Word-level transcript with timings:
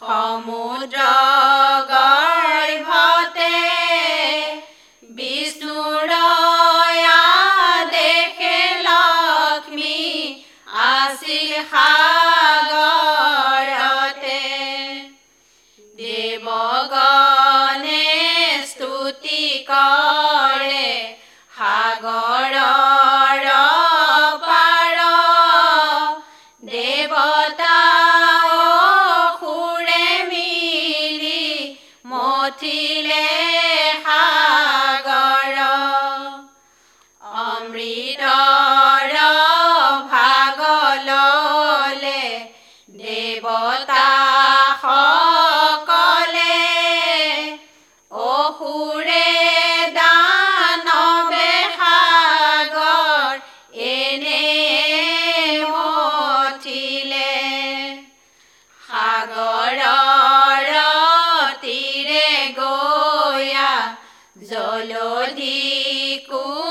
সমুদ্ৰ 0.00 0.96
yo 64.40 64.78
lo 64.84 65.26
digo. 65.34 66.61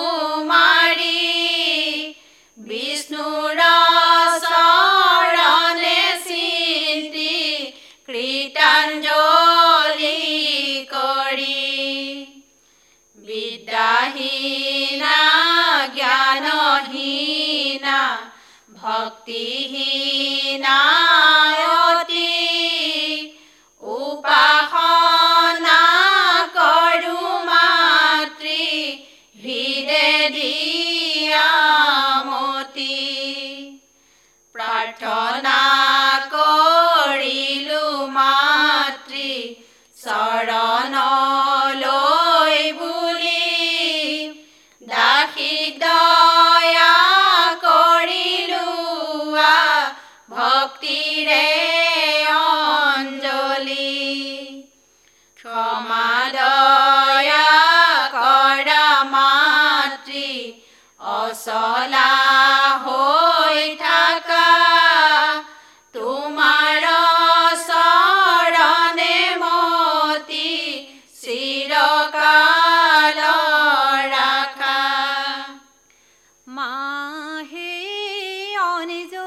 কৰা 58.16 58.86
মাতৃ 59.04 60.30
অচলা 61.00 62.12
হৈ 62.86 63.60
থকা। 63.76 64.50
তোমাৰ 65.94 66.84
চৰণে 67.68 69.18
মতি 69.38 70.52
চিৰ 71.22 71.72
লা 74.12 74.38
মাহে 76.48 77.74
অনিজ 78.58 79.21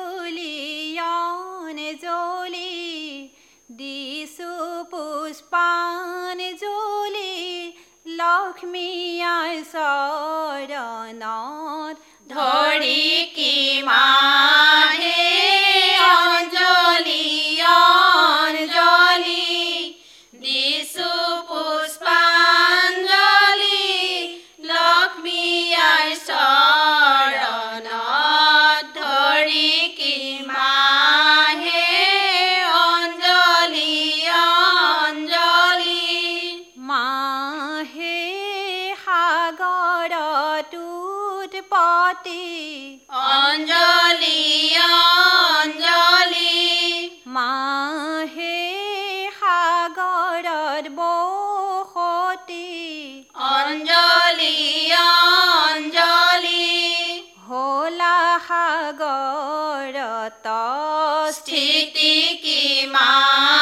লক্ষ্মীয়াই 8.64 9.54
চৰণত 9.66 11.14
ধৰি 12.28 13.02
কিমান 13.36 14.53
পতি 41.74 42.46
অঞ্জলি 43.30 44.42
অঞ্জলি 44.90 46.60
মাহে 47.28 48.60
সাগৰত 49.40 50.84
বসতি 50.98 52.70
অঞ্জলি 53.50 54.58
অঞ্জলি 55.08 56.70
হলা 57.46 58.18
সাগৰত 58.48 60.46
স্থিতি 61.36 62.14
কিমান 62.44 63.53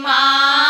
मा। 0.00 0.63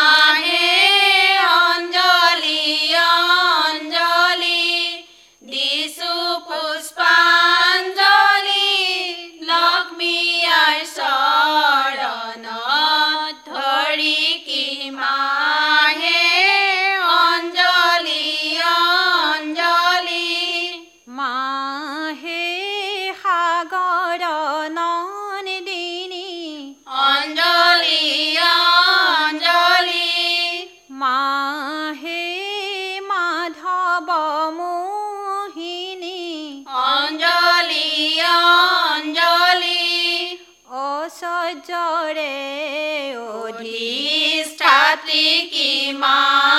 की 45.03 45.91
माँ 45.91 46.54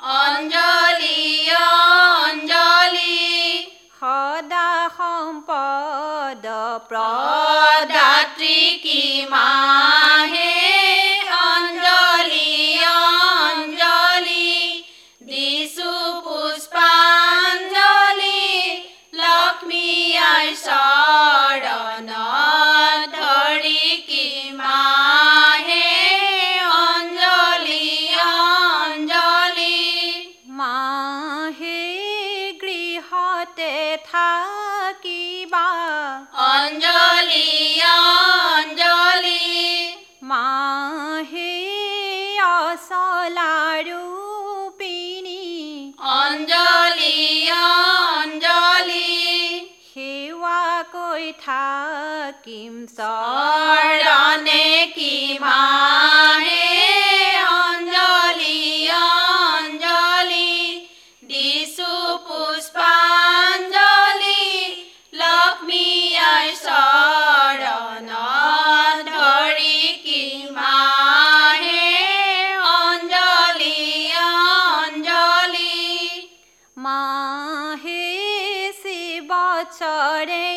অঞ্জলি 0.00 1.22
অঞ্জলি। 1.56 3.28
সদা 4.00 4.70
সম্পদ 4.96 6.44
প্ৰদাত্ৰী 6.88 8.60
কি 8.82 9.02
মাহে 9.30 10.51
থাকিম 51.42 52.74
চৰণে 52.96 54.66
কি 54.96 55.14
মাহে 55.42 56.68
অঞ্জলি 57.54 58.60
অঞ্জলি 58.98 60.54
দিছো 61.30 61.94
পুষ্পাঞ্জলি 62.26 63.24
লক্ষ্মীয় 65.14 66.30
চৰণ 66.62 68.10
ধৰি 69.08 69.78
কি 70.04 70.22
মাহে 70.58 71.88
অঞ্জলি 72.76 73.80
অঞ্জলি 74.26 75.78
মাহে 76.76 78.08
শিৱ 78.80 79.30
চৰে 79.78 80.48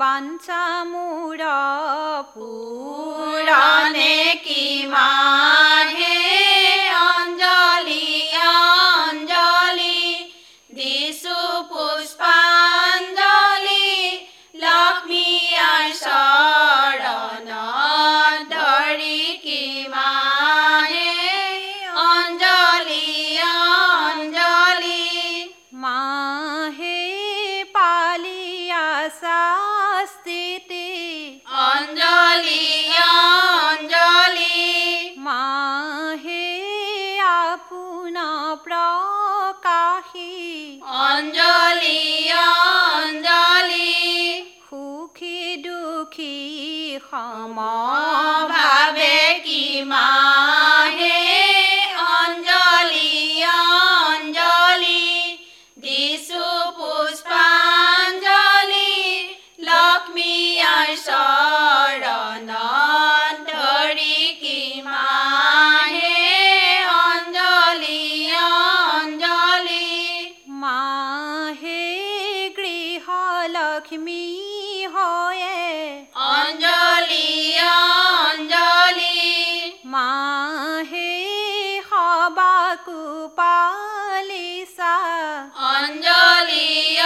বাঞ্ছা 0.00 0.64
মূর 0.84 1.40
পুরাণে 2.34 4.16
কি 4.44 4.64
মা 4.86 5.29
অঞ্জলি 41.00 42.30
অঞ্জলি। 42.30 43.98
সুখী 44.66 45.56
দুখী 45.56 46.98
সমভাৱে 47.10 49.18
কিমান 49.44 50.39
Holy 86.50 86.99